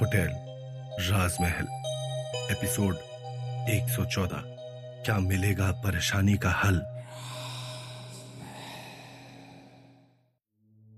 [0.00, 0.28] Hotel,
[1.10, 1.66] राजमहल,
[2.50, 2.94] episode
[3.70, 4.42] 114
[5.04, 6.80] क्या मिलेगा परेशानी का हल?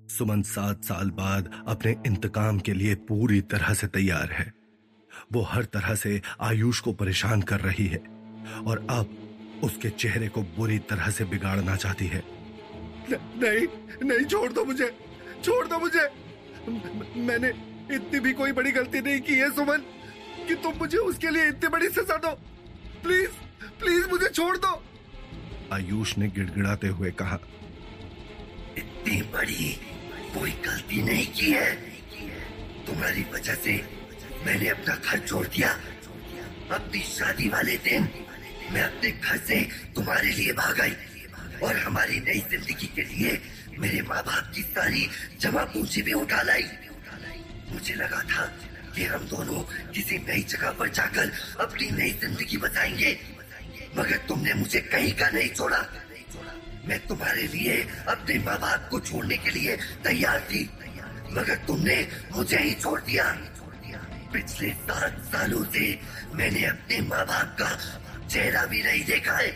[0.08, 4.52] सुमन सात साल बाद अपने इंतकाम के लिए पूरी तरह से तैयार है।
[5.32, 7.98] वो हर तरह से आयुष को परेशान कर रही है
[8.66, 9.18] और अब
[9.64, 12.22] उसके चेहरे को बुरी तरह से बिगाड़ना चाहती है।
[13.12, 13.66] नहीं
[14.08, 14.98] नहीं, छोड़ दो मुझे,
[15.44, 16.31] छोड़ दो मुझे।
[16.68, 17.48] मैंने
[17.94, 19.82] इतनी भी कोई बड़ी गलती नहीं की है, सुमन,
[20.48, 22.30] कि तुम मुझे उसके लिए इतनी बड़ी सजा दो।
[23.02, 23.30] प्लीज़
[23.80, 24.82] प्लीज़ मुझे छोड़ दो।
[25.72, 27.38] आयुष ने गिड़गिड़ाते हुए कहा,
[28.78, 29.70] इतनी बड़ी
[30.34, 31.70] कोई गलती नहीं की है।
[32.86, 33.74] तुम्हारी वजह से
[34.46, 35.70] मैंने अपना घर छोड़ दिया।
[36.72, 38.08] अपनी शादी वाले दिन
[38.72, 39.60] मैं अपने घर से
[39.94, 40.94] तुम्हारे लिए भाग आई
[41.62, 43.30] और हमारी नई ज़िंदगी के लिए
[43.78, 45.08] मेरे माँ बाप की सारी
[45.40, 46.64] जमा पूंजी भी उठा लाई।
[47.72, 48.44] मुझे लगा था
[48.94, 49.60] कि हम दोनों
[49.92, 53.18] किसी नई जगह पर जाकर अपनी नई ज़िंदगी बताएँगे।
[53.96, 55.86] मगर तुमने मुझे कहीं का नहीं छोड़ा।
[56.86, 60.62] मैं तुम्हारे लिए अपने माँ बाप को छोड़ने के लिए तैयार थी।
[61.32, 61.96] मगर तुमने
[62.32, 63.24] मुझे ही छोड़ दिया।
[64.32, 65.98] पिछले सात सालों से
[66.34, 67.70] मैंने अपने माँ बाप का
[68.26, 69.52] चेहरा भी नहीं देखा है।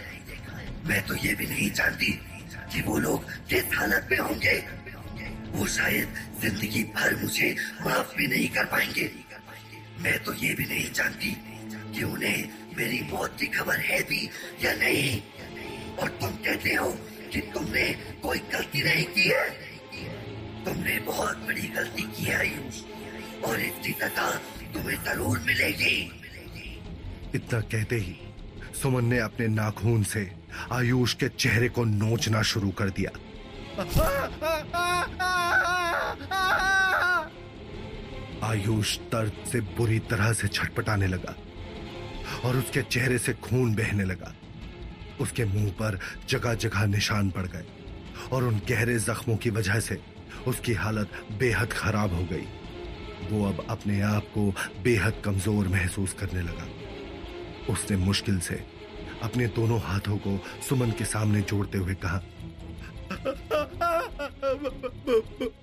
[0.86, 2.18] मैं तो ये भी नहीं जानती
[2.76, 4.56] कि वो लोग किस हालत में होंगे,
[5.52, 6.08] वो शायद
[6.40, 7.48] ज़िंदगी भर मुझे
[7.80, 9.10] माफ़ भी नहीं कर पाएँगे।
[10.02, 11.30] मैं तो ये भी नहीं जानती
[11.94, 14.20] कि उन्हें मेरी मौत की खबर है भी
[14.64, 15.20] या नहीं।
[15.96, 16.90] और तुम कहते हो
[17.32, 17.86] कि तुमने
[18.22, 19.48] कोई गलती नहीं की है।
[20.64, 22.38] तुमने बहुत बड़ी गलती की है
[23.40, 24.30] और इसकी सजा
[24.74, 25.96] तुम्हें ज़रूर मिलेगी।
[27.34, 28.16] इतना कहते ही
[28.76, 30.30] सुमन ने अपने नाखून से
[30.72, 33.10] आयुष के चेहरे को नोचना शुरू कर दिया।
[38.42, 41.34] आयुष दर्द से बुरी तरह से छटपटाने लगा
[42.44, 44.34] और उसके चेहरे से खून बहने लगा।
[45.20, 45.98] उसके मुँह पर
[46.28, 47.64] जगह जगह निशान पड़ गए
[48.32, 49.98] और उन गहरे जख्मों की वजह से
[50.46, 52.46] उसकी हालत बेहद खराब हो गई।
[53.30, 54.50] वो अब अपने आप को
[54.84, 56.66] बेहद कमज़ोर महसूस करने लगा।
[57.70, 58.62] उसने मुश्किल से
[59.22, 60.38] अपने दोनों हाथों को
[60.68, 62.22] सुमन के सामने जोड़ते हुए कहा,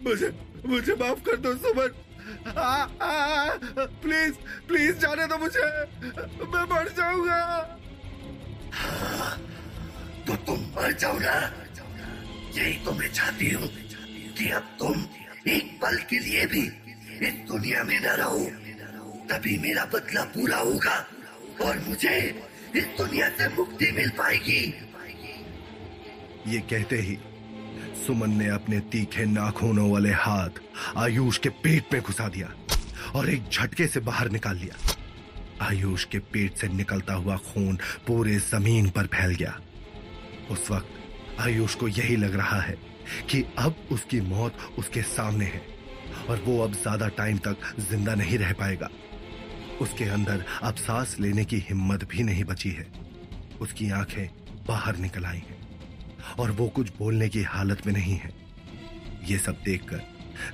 [0.03, 0.30] मुझे
[0.66, 1.91] मुझे माफ़ कर दो सुमन।
[4.03, 4.34] प्लीज़
[4.68, 5.66] प्लीज़ जाने दो मुझे।
[6.53, 7.40] मैं मर जाऊँगा।
[10.28, 11.35] तो तुम मर जाओ ना
[12.56, 13.68] यही तो मैं चाहती हूँ
[14.38, 15.06] कि अब तुम
[15.52, 16.64] एक पल के लिए भी
[17.28, 18.40] इस दुनिया में न रहो।
[19.30, 20.96] तभी मेरा बदला पूरा होगा।
[21.62, 22.18] और मुझे
[22.75, 24.62] इस दुनिया से मुक्ति मिल पाएगी।
[26.47, 27.18] ये कहते ही,
[28.06, 30.59] सुमन ने अपने तीखे नाखूनों वाले हाथ
[30.97, 32.53] आयुष के पेट में घुसा दिया
[33.16, 34.75] और एक झटके से बाहर निकाल लिया।
[35.62, 37.78] आयुष के पेट से निकलता हुआ खून
[38.08, 39.59] पूरे ज़मीन पर फैल गया।
[40.52, 42.78] उस वक्त आयुष को यही लग रहा है
[43.30, 45.62] कि अब उसकी मौत उसके सामने है
[46.30, 48.90] और वो अब ज़्यादा टाइम तक ज़िंदा नहीं रह पाएगा।
[49.81, 52.88] उसके अंदर अब सांस लेने की हिम्मत भी नहीं बची है।
[53.61, 54.28] उसकी आँखें
[54.67, 55.61] बाहर निकल आई हैं
[56.39, 58.31] और वो कुछ बोलने की हालत में नहीं है।
[59.25, 60.01] ये सब देखकर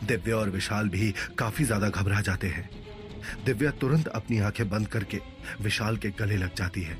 [0.05, 2.69] दिव्या और विशाल भी काफ़ी ज़्यादा घबरा जाते हैं।
[3.45, 5.19] दिव्या तुरंत अपनी आँखें बंद करके
[5.61, 6.97] विशाल के गले लग जाती है।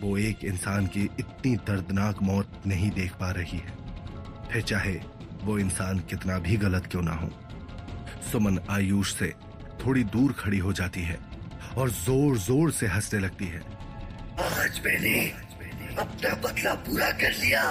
[0.00, 3.74] वो एक इंसान की इतनी दर्दनाक मौत नहीं देख पा रही है।
[4.52, 4.94] फिर चाहे
[5.42, 7.30] वो इंसान कितना भी गलत क्यों ना हो,
[8.32, 9.32] सुमन आयुष से
[9.80, 11.18] थोड़ी दूर खड़ी हो जाती है।
[11.78, 13.60] और ज़ोर ज़ोर से हंसने लगती है।
[14.40, 15.14] आज मैंने
[15.98, 17.62] अपना बदला पूरा कर लिया।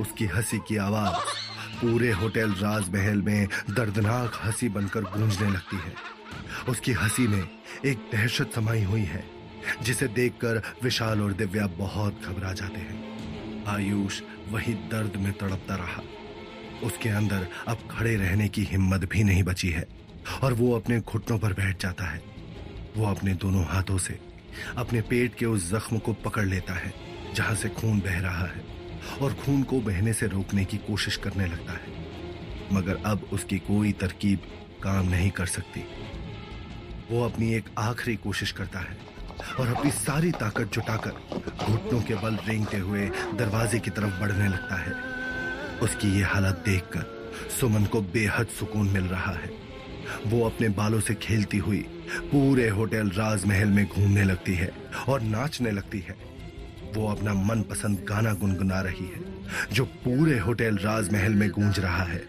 [0.00, 1.16] उसकी हँसी की आवाज़
[1.80, 5.92] पूरे होटल राजमहल में दर्दनाक हँसी बनकर गूंजने लगती है।
[6.68, 7.42] उसकी हँसी में
[7.84, 9.24] एक दहशत समाई हुई है
[9.82, 14.20] जिसे देखकर विशाल और दिव्या बहुत घबरा जाते हैं। आयुष
[14.50, 16.02] वही दर्द में तड़पता रहा।
[16.86, 19.86] उसके अंदर अब खड़े रहने की हिम्मत भी नहीं बची है।
[20.42, 22.22] और वो अपने घुटनों पर बैठ जाता है।
[22.96, 24.18] वो अपने दोनों हाथों से
[24.76, 26.94] अपने पेट के उस जख्म को पकड़ लेता है,
[27.34, 28.64] जहाँ से खून बह रहा है
[29.22, 32.02] और खून को बहने से रोकने की कोशिश करने लगता है।
[32.72, 34.38] मगर अब उसकी कोई तरकीब
[34.82, 35.84] काम नहीं कर सकती।
[37.10, 38.96] वो अपनी एक आखिरी कोशिश करता है
[39.60, 41.10] और अपनी सारी ताकत जुटाकर
[41.66, 44.92] घुटनों के बल रेंगते हुए दरवाजे की तरफ़ बढ़ने लगता है।
[45.78, 49.63] उसकी ये हालत देखकर सुमन को बेहद सुकून मिल रहा है।
[50.26, 51.78] वो अपने बालों से खेलती हुई
[52.32, 54.70] पूरे होटल राजमहल में घूमने लगती है
[55.08, 56.16] और नाचने लगती है।
[56.94, 59.20] वो अपना मनपसंद गाना गुनगुना रही है,
[59.72, 62.22] जो पूरे होटल राजमहल में गूंज रहा है।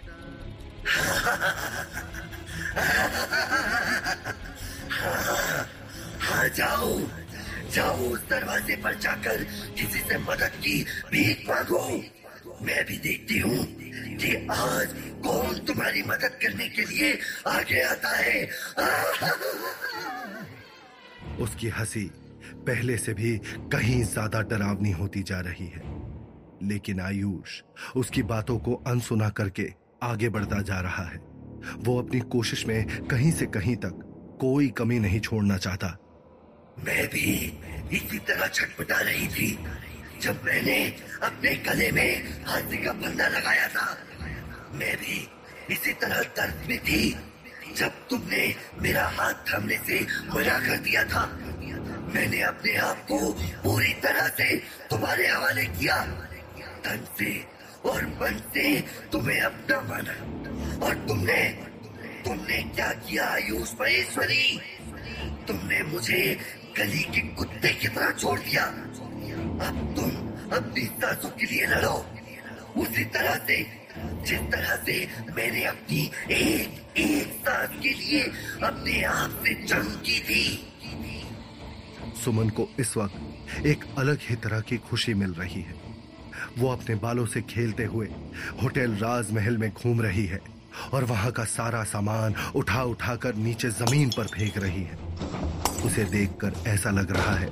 [6.22, 7.00] हाँ जाओ
[7.74, 9.44] जाओ उस दरवाजे पर जाकर
[9.78, 11.80] किसी से मदद की, भीख मांगो।
[12.66, 13.66] मैं भी देखती हूँ
[14.18, 14.88] कि आज
[15.24, 18.46] कौन तुम्हारी मदद करने के लिए आगे आता है।
[21.40, 22.12] उसकी हँसी
[22.68, 23.42] पहले से भी
[23.72, 25.82] कहीं ज़्यादा डरावनी होती जा रही है।
[26.64, 27.62] लेकिन आयुष
[27.96, 29.74] उसकी बातों को अनसुना करके
[30.04, 31.18] आगे बढ़ता जा रहा है।
[31.78, 35.98] वो अपनी कोशिश में कहीं से कहीं तक कोई कमी नहीं छोड़ना चाहता।
[36.86, 37.58] मैं भी
[37.92, 39.60] इसी तरह छटपटा रही थी।
[40.22, 43.98] जब मैंने अपने गले में हाथी का बंदा लगाया था,
[44.72, 45.30] मैं भी
[45.70, 47.20] इसी तरह दर्द में थी,
[47.76, 51.26] जब तुमने मेरा हाथ थमने से मना कर दिया था।
[52.14, 53.32] मैंने अपने आप को
[53.64, 54.58] पूरी तरह से
[54.90, 56.06] तुम्हारे हवाले किया।
[56.86, 57.46] तन से
[57.86, 60.14] और मन से तुम्हें अपना माना।
[60.86, 61.66] और तुमने
[62.26, 64.60] तुमने क्या किया, आयुष महेश्वरी?
[65.48, 66.40] तुमने मुझे
[66.78, 68.66] गली के कुत्ते की तरह छोड़ दिया।
[69.68, 70.12] अब तुम
[70.58, 71.96] अपनी सासों के लिए लड़ो
[72.82, 73.58] उसी तरह से
[74.28, 74.96] जिस तरह से
[75.36, 76.00] मैंने अपनी
[76.32, 78.22] एक एक सांस के लिए
[78.64, 80.44] अपने आप से जंग की थी
[82.24, 85.76] सुमन को इस वक्त एक अलग ही तरह की खुशी मिल रही है।
[86.58, 88.08] वो अपने बालों से खेलते हुए
[88.62, 90.40] होटल राजमहल में घूम रही है
[90.94, 94.98] और वहाँ का सारा सामान उठा उठा कर नीचे ज़मीन पर फेंक रही है।
[95.86, 97.50] उसे देखकर ऐसा लग रहा है,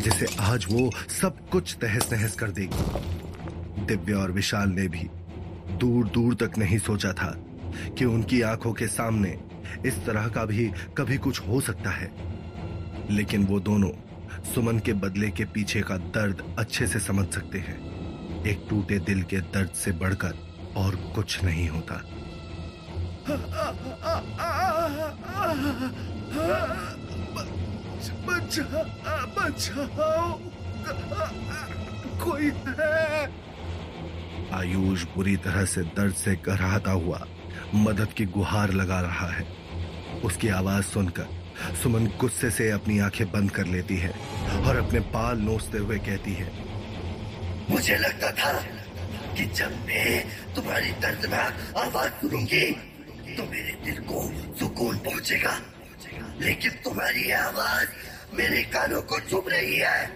[0.00, 5.08] जैसे आज वो सब कुछ तहस नहस कर देगी। दिव्य और विशाल ने भी
[5.76, 7.34] दूर दूर तक नहीं सोचा था
[7.98, 9.38] कि उनकी आँखों के सामने
[9.86, 12.10] इस तरह का भी कभी कुछ हो सकता है।
[13.10, 13.90] लेकिन वो दोनों
[14.54, 17.78] सुमन के बदले के पीछे का दर्द अच्छे से समझ सकते हैं।
[18.46, 20.34] एक टूटे दिल के दर्द से बढ़कर
[20.76, 22.02] और कुछ नहीं होता।
[29.36, 30.38] बचाओ
[32.24, 33.30] कोई है
[34.52, 37.26] आयुष बुरी तरह से दर्द से कराहता हुआ
[37.74, 39.46] मदद की गुहार लगा रहा है।
[40.24, 41.26] उसकी आवाज़ सुनकर
[41.82, 44.10] सुमन गुस्से से अपनी आँखें बंद कर लेती है
[44.66, 46.52] और अपने पाल नोचते हुए कहती है,
[47.70, 48.52] मुझे लगता था
[49.36, 50.24] कि जब मैं
[50.54, 52.70] तुम्हारी दर्द दर्दनाक आवाज़ सुनूँगी
[53.36, 55.60] तो मेरे दिल को सुकून पहुंचेगा।
[56.40, 57.88] लेकिन तुम्हारी आवाज़
[58.36, 60.10] मेरे कानों को चुभ रही है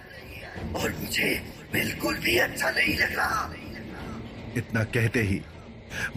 [0.75, 1.29] और मुझे
[1.73, 3.53] बिल्कुल भी अच्छा नहीं लग रहा।
[4.57, 5.41] इतना कहते ही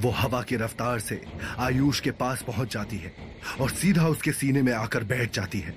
[0.01, 1.21] वो हवा की रफ्तार से
[1.59, 3.15] आयुष के पास पहुँच जाती है
[3.61, 5.75] और सीधा उसके सीने में आकर बैठ जाती है।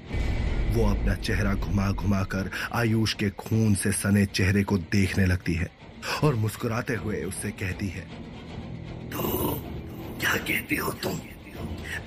[0.74, 5.54] वो अपना चेहरा घुमा घुमा कर आयुष के खून से सने चेहरे को देखने लगती
[5.54, 5.70] है
[6.24, 8.02] और मुस्कुराते हुए उससे कहती है
[9.12, 9.22] तो
[10.22, 11.20] क्या कहती हो तुम?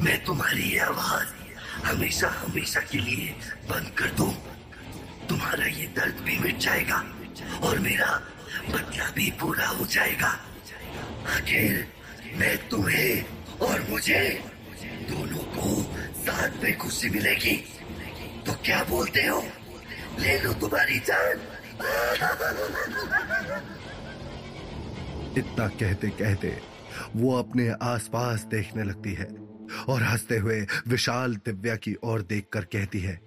[0.00, 1.28] मैं तुम्हारी आवाज़
[1.84, 3.34] हमेशा हमेशा के लिए
[3.70, 4.26] बंद कर दो।
[5.28, 7.04] तुम्हारा ये दर्द भी मिट जाएगा
[7.62, 8.10] और मेरा
[8.70, 10.28] बदला भी पूरा हो जाएगा।
[11.36, 11.86] आखिर
[12.36, 13.24] मैं तुम्हें
[13.58, 14.44] और मुझे
[15.10, 15.82] दोनों को
[16.22, 17.56] साथ में खुशी मिलेगी।
[18.46, 19.42] तो क्या बोलते हो?
[20.20, 21.40] ले लो तुम्हारी जान।
[25.38, 26.58] इतना कहते कहते
[27.16, 29.49] वो अपने आसपास देखने लगती है।
[29.88, 33.20] और हँसते हुए विशाल दिव्या की ओर देखकर कहती है,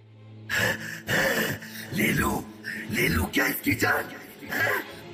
[1.94, 2.44] ले लो
[2.92, 4.04] ले लो क्या इसकी जान?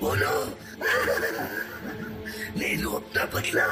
[0.01, 0.33] बोलो,
[2.57, 3.67] ले लो अपना बदला।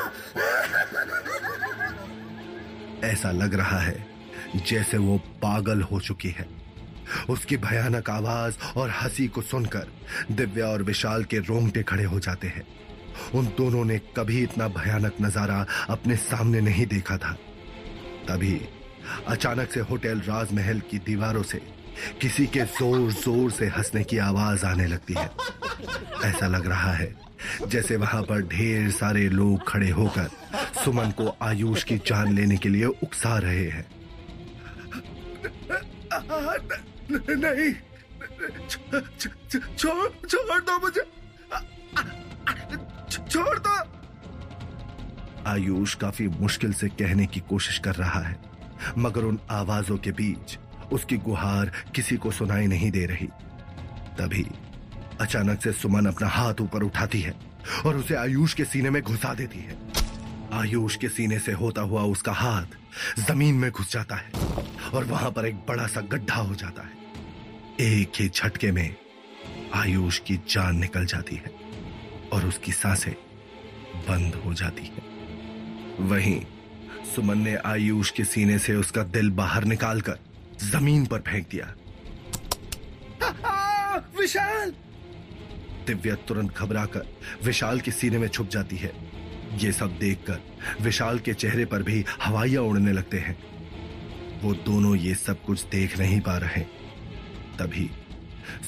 [3.03, 4.05] ऐसा लग रहा है
[4.67, 6.45] जैसे वो पागल हो चुकी है।
[7.29, 9.87] उसकी भयानक आवाज़ और हँसी को सुनकर
[10.31, 12.65] दिव्या और विशाल के रोंगटे खड़े हो जाते हैं।
[13.35, 17.37] उन दोनों ने कभी इतना भयानक नज़ारा अपने सामने नहीं देखा था।
[18.27, 18.59] तभी
[19.27, 21.61] अचानक से होटल राजमहल की दीवारों से
[22.21, 25.29] किसी के ज़ोर ज़ोर से हंसने की आवाज़ आने लगती है।
[26.25, 27.13] ऐसा लग रहा है
[27.67, 30.29] जैसे वहाँ पर ढेर सारे लोग खड़े होकर
[30.83, 33.85] सुमन को आयुष की जान लेने के लिए उकसा रहे हैं।
[37.11, 37.71] नहीं
[38.69, 41.03] छोड़ छोड़ दो मुझे।
[43.09, 43.75] छोड़ दो।
[45.47, 48.37] आयुष काफ़ी मुश्किल से कहने की कोशिश कर रहा है,
[48.97, 50.57] मगर उन आवाजों के बीच
[50.91, 53.27] उसकी गुहार किसी को सुनाई नहीं दे रही।
[54.19, 54.45] तभी
[55.21, 57.33] अचानक से सुमन अपना हाथ ऊपर उठाती है
[57.85, 59.77] और उसे आयुष के सीने में घुसा देती है।
[60.53, 62.77] आयुष के सीने से होता हुआ उसका हाथ
[63.19, 64.31] ज़मीन में घुस जाता है
[64.93, 66.95] और वहाँ पर एक बड़ा सा गड्ढा हो जाता है।
[67.81, 68.95] एक ही झटके में
[69.75, 71.51] आयुष की जान निकल जाती है
[72.33, 73.13] और उसकी साँसें
[74.09, 75.16] बंद हो जाती है।
[75.99, 76.41] वहीं
[77.15, 80.19] सुमन ने आयुष के सीने से उसका दिल बाहर निकालकर
[80.63, 81.73] ज़मीन पर फेंक दिया।
[84.19, 84.73] विशाल!
[85.87, 87.07] दिव्या तुरंत घबराकर
[87.43, 88.91] विशाल के सीने में छुप जाती है।
[89.57, 90.39] ये सब देखकर
[90.81, 93.37] विशाल के चेहरे पर भी हवाइया उड़ने लगते हैं।
[94.41, 96.61] वो दोनों ये सब कुछ देख नहीं पा रहे।
[97.59, 97.89] तभी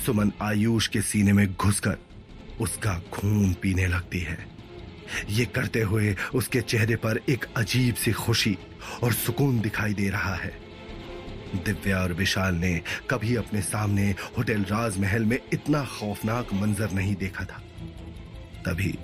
[0.06, 1.98] सुमन आयुष के सीने में घुसकर
[2.62, 4.59] उसका खून पीने लगती है।
[5.30, 8.58] ये करते हुए उसके चेहरे पर एक अजीब सी खुशी
[9.04, 10.52] और सुकून दिखाई दे रहा है।
[11.56, 17.46] दिव्या और विशाल ने कभी अपने सामने होटल राजमहल में इतना खौफनाक मंजर नहीं देखा
[17.46, 17.62] था।
[18.66, 18.98] तभी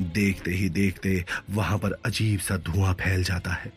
[0.00, 3.72] देखते ही देखते वहाँ पर अजीब सा धुआँ फैल जाता है।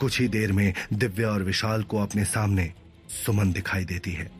[0.00, 2.72] कुछ ही देर में दिव्या और विशाल को अपने सामने
[3.26, 4.30] सुमन दिखाई देती है,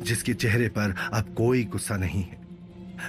[0.00, 2.38] जिसके चेहरे पर अब कोई गुस्सा नहीं है,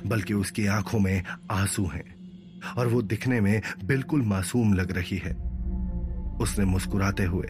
[0.06, 2.19] बल्कि उसकी आँखों में आँसू हैं।
[2.78, 5.34] और वो दिखने में बिल्कुल मासूम लग रही है।
[6.38, 7.48] उसने मुस्कुराते हुए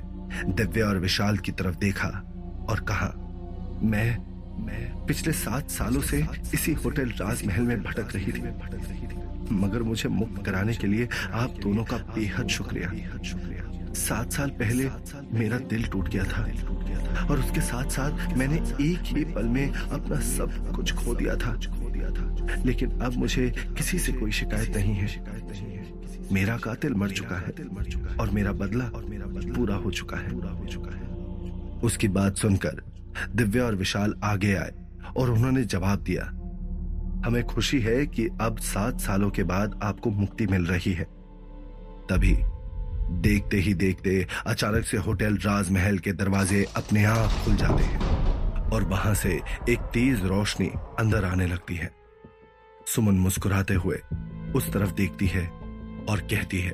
[0.48, 2.08] दिव्या और विशाल की तरफ़ देखा
[2.70, 3.14] और कहा,
[3.84, 4.18] मैं
[4.60, 6.18] मैं पिछले सात सालों से
[6.54, 10.88] इसी होटल राजमहल में भटक रही थी। भटक रही थी मगर मुझे मुक्त कराने के
[10.88, 12.90] लिए आप दोनों का बेहद शुक्रिया।
[13.24, 14.90] शुक्रिया सात साल पहले
[15.34, 16.42] मेरा दिल टूट गया था
[17.26, 21.54] और उसके साथ साथ मैंने एक ही पल में अपना सब कुछ खो दिया था।
[22.12, 25.88] खो था। लेकिन अब मुझे किसी से कोई शिकायत नहीं है। शिकायत नहीं है
[26.32, 30.34] मेरा कातिल मर चुका है और मेरा बदला और मेरा बदला पूरा हो चुका है
[30.34, 31.08] पूरा हो चुका है।
[31.82, 32.82] उसकी बात सुनकर
[33.36, 34.74] दिव्या और विशाल आगे आए
[35.18, 36.24] और उन्होंने जवाब दिया,
[37.26, 41.04] हमें खुशी है कि अब सात सालों के बाद आपको मुक्ति मिल रही है।
[42.10, 42.38] तभी
[43.22, 48.00] देखते ही देखते अचानक से होटल राजमहल के दरवाजे अपने आप खुल जाते हैं
[48.72, 50.68] और वहाँ से एक तेज रोशनी
[51.00, 51.99] अंदर आने लगती है।
[52.90, 53.98] सुमन मुस्कुराते हुए
[54.56, 55.48] उस तरफ़ देखती है
[56.10, 56.74] और कहती है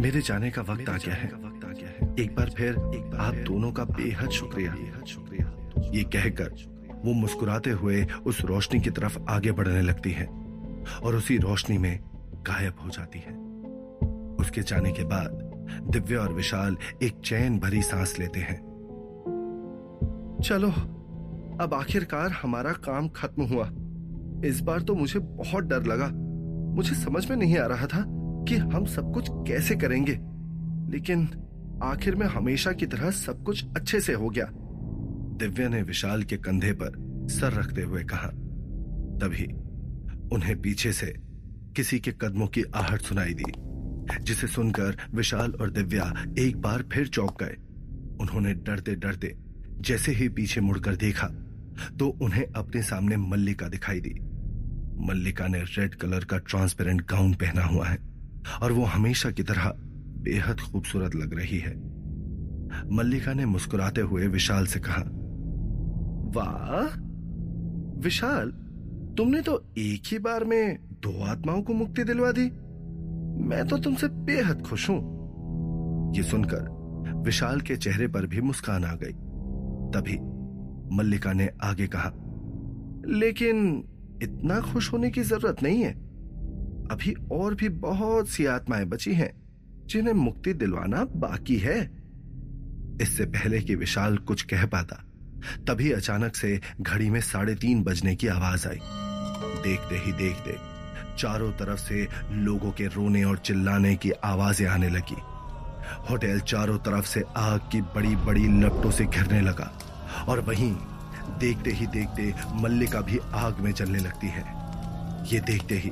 [0.00, 1.28] मेरे जाने का वक्त आ गया है।
[2.18, 2.76] एक बार फिर
[3.18, 6.54] आप दोनों का बेहद शुक्रिया। बेहद शुक्रिया। ये कहकर
[7.04, 10.26] वो मुस्कुराते हुए उस रोशनी की तरफ़ आगे बढ़ने लगती है
[11.04, 12.00] और उसी रोशनी में
[12.46, 13.36] गायब हो जाती है।
[14.36, 15.30] उसके जाने के बाद
[15.90, 18.60] दिव्या और विशाल एक चैन भरी सांस लेते हैं।
[20.44, 20.70] चलो
[21.64, 23.70] अब आखिरकार हमारा काम खत्म हुआ।
[24.44, 26.08] इस बार तो मुझे बहुत डर लगा।
[26.74, 28.04] मुझे समझ में नहीं आ रहा था
[28.48, 30.18] कि हम सब कुछ कैसे करेंगे।
[30.92, 31.28] लेकिन
[31.82, 34.46] आखिर में हमेशा की तरह सब कुछ अच्छे से हो गया।
[35.38, 38.28] दिव्या ने विशाल के कंधे पर सर रखते हुए कहा,
[39.18, 39.44] तभी
[40.34, 41.14] उन्हें पीछे से
[41.76, 43.52] किसी के कदमों की आहट सुनाई दी,
[44.22, 47.56] जिसे सुनकर विशाल और दिव्या एक बार फिर चौंक गए।
[48.20, 49.34] उन्होंने डरते डरते
[49.80, 51.28] जैसे ही पीछे मुड़कर देखा
[51.98, 54.20] तो उन्हें अपने सामने मल्लिका दिखाई दी।
[55.06, 57.98] मल्लिका ने रेड कलर का ट्रांसपेरेंट गाउन पहना हुआ है
[58.62, 59.72] और वो हमेशा की तरह
[60.18, 61.94] बेहद खूबसूरत लग रही है।
[62.92, 65.02] मल्लिका ने मुस्कुराते हुए विशाल से कहा,
[66.36, 66.98] वाह,
[68.00, 68.50] विशाल,
[69.16, 72.50] तुमने तो एक ही बार में दो आत्माओं को मुक्ति दिलवा दी।
[73.48, 74.98] मैं तो तुमसे बेहद खुश हूँ।
[76.16, 76.74] ये सुनकर
[77.26, 79.12] विशाल के चेहरे पर भी मुस्कान आ गई।
[79.90, 80.18] तभी
[80.94, 82.10] मल्लिका ने आगे कहा,
[83.08, 83.84] लेकिन
[84.22, 85.92] इतना खुश होने की ज़रूरत नहीं है।
[86.90, 89.32] अभी और भी बहुत सी आत्माएँ बची हैं,
[89.86, 91.80] जिन्हें मुक्ति दिलवाना बाकी है।
[93.02, 94.96] इससे पहले कि विशाल कुछ कह पाता,
[95.68, 98.78] तभी अचानक से घड़ी में साढ़े तीन बजने की आवाज़ आई।
[99.64, 100.56] देखते ही देखते
[101.18, 105.16] चारों तरफ़ से लोगों के रोने और चिल्लाने की आवाज़ें आने लगी।
[106.10, 109.70] होटल चारों तरफ़ से आग की बड़ी बड़ी लपटों से घिरने लगा।
[110.28, 110.74] और वहीं
[111.40, 114.44] देखते ही देखते मल्लिका भी आग में जलने लगती है।
[115.24, 115.90] ये देखते ही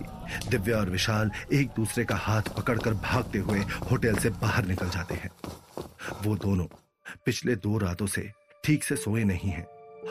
[0.51, 3.61] दिव्या और विशाल एक दूसरे का हाथ पकड़कर भागते हुए
[3.91, 5.31] होटल से बाहर निकल जाते हैं।
[6.25, 6.67] वो दोनों
[7.25, 8.31] पिछले दो रातों से
[8.65, 9.67] ठीक से सोए नहीं हैं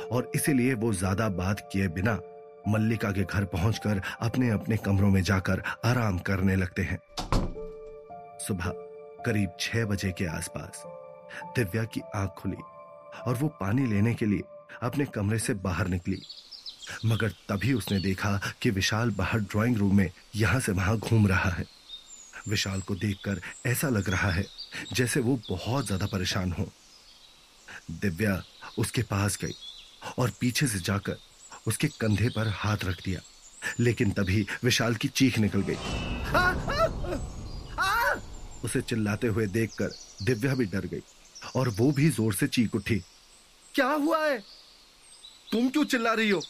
[0.08, 2.20] और इसीलिए वो ज़्यादा बात किए बिना
[2.68, 6.98] मल्लिका के घर पहुंचकर अपने अपने कमरों में जाकर आराम करने लगते हैं।
[8.40, 8.74] सुबह
[9.26, 10.84] करीब छह बजे के आसपास
[11.56, 12.58] दिव्या की आँख खुली।
[13.28, 14.44] और वो पानी लेने के लिए
[14.84, 16.22] अपने कमरे से बाहर निकली।
[17.06, 21.50] मगर तभी उसने देखा कि विशाल बाहर ड्राइंग रूम में यहाँ से वहाँ घूम रहा
[21.50, 21.66] है।
[22.50, 24.46] विशाल को देखकर ऐसा लग रहा है
[24.94, 26.68] जैसे वो बहुत ज़्यादा परेशान हो।
[27.92, 28.42] दिव्या
[28.78, 29.54] उसके पास गई
[30.18, 31.18] और पीछे से जाकर
[31.68, 33.20] उसके कंधे पर हाथ रख दिया।
[33.80, 35.76] लेकिन तभी विशाल की चीख निकल गई।
[38.64, 39.92] उसे चिल्लाते हुए देखकर
[40.24, 41.02] दिव्या भी डर गई।
[41.56, 43.00] और वो भी ज़ोर से चीख उठी।
[43.76, 44.38] क्या हुआ है?
[45.52, 46.42] तुम क्यों चिल्ला रही हो?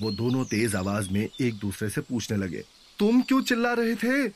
[0.00, 2.64] वो दोनों तेज आवाज़ में एक दूसरे से पूछने लगे।
[2.98, 4.26] तुम क्यों चिल्ला रहे थे?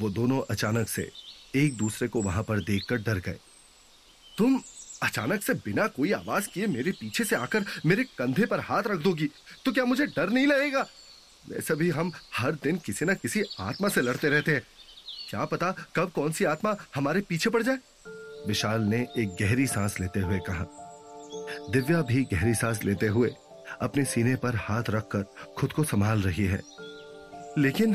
[0.00, 1.10] वो दोनों अचानक से
[1.56, 3.38] एक दूसरे को वहाँ पर देखकर डर गए।
[4.38, 4.60] तुम
[5.02, 9.00] अचानक से बिना कोई आवाज़ किए मेरे पीछे से आकर मेरे कंधे पर हाथ रख
[9.00, 9.28] दोगी
[9.64, 10.86] तो क्या मुझे डर नहीं लगेगा?
[11.44, 14.62] वैसे भी हम हर दिन किसी ना किसी आत्मा से लड़ते रहते हैं।
[15.30, 17.78] क्या पता कब कौन सी आत्मा हमारे पीछे पड़ जाए?
[18.46, 20.66] विशाल ने एक गहरी सांस लेते हुए कहा।
[21.70, 23.34] दिव्या भी गहरी सांस लेते हुए
[23.80, 25.22] अपने सीने पर हाथ रखकर
[25.58, 26.60] खुद को संभाल रही है।
[27.58, 27.94] लेकिन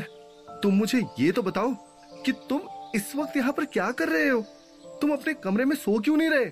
[0.50, 1.74] तुम मुझे ये तो बताओ
[2.26, 2.60] कि तुम
[2.94, 4.40] इस वक्त यहाँ पर क्या कर रहे हो?
[5.00, 6.44] तुम अपने कमरे में सो क्यों नहीं रहे?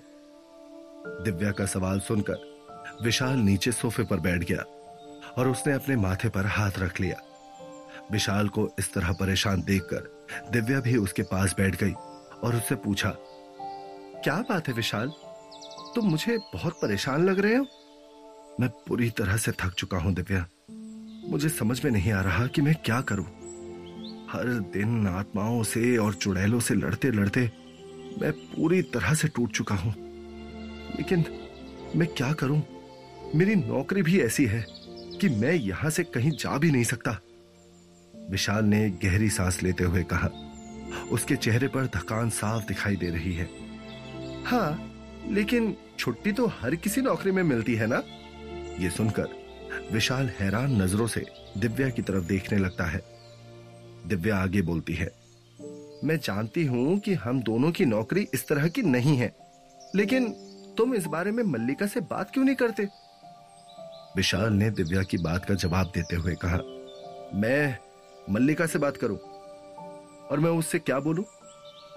[1.24, 2.50] दिव्या का सवाल सुनकर
[3.04, 4.64] विशाल नीचे सोफे पर बैठ गया
[5.38, 7.20] और उसने अपने माथे पर हाथ रख लिया।
[8.12, 11.92] विशाल को इस तरह परेशान देखकर दिव्या भी उसके पास बैठ गई
[12.42, 13.16] और उससे पूछा
[14.24, 15.12] क्या बात है विशाल?
[15.94, 17.66] तुम मुझे बहुत परेशान लग रहे हो?
[18.60, 20.46] मैं पूरी तरह से थक चुका हूँ, दिव्या।
[21.30, 23.24] मुझे समझ में नहीं आ रहा कि मैं क्या करूँ।
[24.32, 27.40] हर दिन आत्माओं से और चुड़ैलों से लड़ते लड़ते
[28.22, 29.94] मैं पूरी तरह से टूट चुका हूँ।
[30.96, 31.24] लेकिन
[31.96, 32.62] मैं क्या करूँ?
[33.34, 34.64] मेरी नौकरी भी ऐसी है
[35.20, 37.18] कि मैं यहाँ से कहीं जा भी नहीं सकता।
[38.30, 40.28] विशाल ने गहरी सांस लेते हुए कहा,
[41.10, 43.69] उसके चेहरे पर थकान साफ़ दिखाई दे रही है।
[44.50, 48.02] हाँ लेकिन छुट्टी तो हर किसी नौकरी में मिलती है ना?
[48.78, 49.28] ये सुनकर
[49.92, 51.24] विशाल हैरान नज़रों से
[51.58, 53.02] दिव्या की तरफ़ देखने लगता है।
[54.06, 55.10] दिव्या आगे बोलती है,
[56.04, 59.32] मैं जानती हूँ कि हम दोनों की नौकरी इस तरह की नहीं है,
[59.94, 60.28] लेकिन
[60.78, 62.88] तुम इस बारे में मल्लिका से बात क्यों नहीं करते?
[64.16, 66.58] विशाल ने दिव्या की बात का जवाब देते हुए कहा,
[67.34, 67.78] मैं
[68.30, 69.18] मल्लिका से बात करूँ
[70.30, 71.24] और मैं उससे क्या बोलूँ?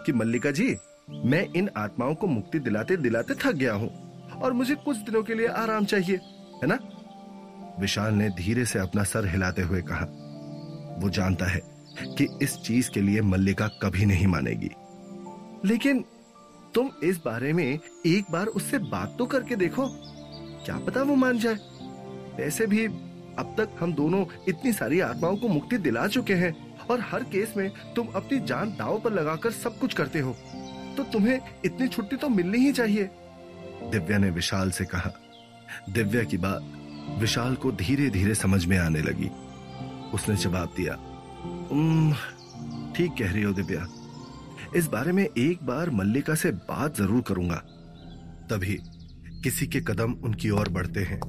[0.05, 0.75] कि मल्लिका जी
[1.07, 3.89] मैं इन आत्माओं को मुक्ति दिलाते दिलाते थक गया हूँ,
[4.33, 6.15] और मुझे कुछ दिनों के लिए आराम चाहिए,
[6.55, 6.77] है ना?
[7.79, 10.05] विशाल ने धीरे से अपना सर हिलाते हुए कहा,
[10.99, 11.61] वो जानता है
[12.17, 14.69] कि इस चीज़ के लिए मल्लिका कभी नहीं मानेगी।
[15.65, 16.03] लेकिन
[16.75, 17.65] तुम इस बारे में
[18.05, 19.87] एक बार उससे बात तो करके देखो,
[20.65, 21.57] क्या पता वो मान जाए।
[22.37, 26.99] वैसे भी अब तक हम दोनों इतनी सारी आत्माओं को मुक्ति दिला चुके हैं, और
[27.01, 30.35] हर केस में तुम अपनी जान दाव पर लगाकर सब कुछ करते हो।
[30.97, 33.09] तो तुम्हें इतनी छुट्टी तो मिलनी ही चाहिए।
[33.91, 35.11] दिव्या ने विशाल से कहा।
[35.89, 39.29] दिव्या की बात विशाल को धीरे धीरे समझ में आने लगी।
[40.13, 40.95] उसने जवाब दिया
[42.95, 43.87] ठीक कह रही हो दिव्या।
[44.75, 47.55] इस बारे में एक बार मल्लिका से बात ज़रूर करूँगा।
[48.49, 48.77] तभी
[49.43, 51.19] किसी के कदम उनकी ओर बढ़ते हैं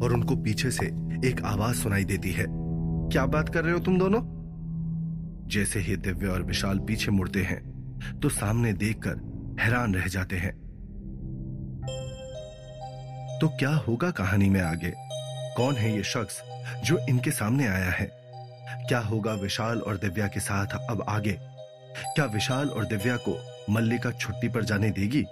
[0.00, 0.86] और उनको पीछे से
[1.28, 4.20] एक आवाज़ सुनाई देती है। क्या बात कर रहे हो तुम दोनों?
[5.48, 7.60] जैसे ही दिव्या और विशाल पीछे मुड़ते हैं
[8.22, 10.70] तो सामने देखकर हैरान रह जाते हैं।
[13.40, 14.92] तो क्या होगा कहानी में आगे?
[15.56, 16.42] कौन है ये शख्स
[16.84, 18.10] जो इनके सामने आया है?
[18.88, 21.38] क्या होगा विशाल और दिव्या के साथ अब आगे?
[22.14, 25.24] क्या विशाल और दिव्या को मल्लिका छुट्टी पर जाने देगी?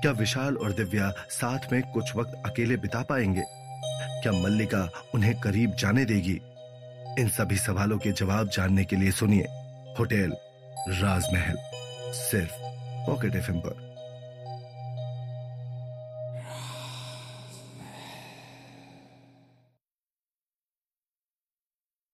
[0.00, 3.42] क्या विशाल और दिव्या साथ में कुछ वक्त अकेले बिता पाएँगे?
[4.22, 6.40] क्या मल्लिका उन्हें करीब जाने देगी?
[7.18, 9.42] इन सभी सवालों के जवाब जानने के लिए सुनिए
[9.98, 10.32] होटल
[10.88, 11.71] राजमहल।
[12.13, 12.57] सिर्फ
[13.07, 13.90] पॉकेट एफ पर